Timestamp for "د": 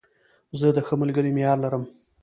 0.75-0.79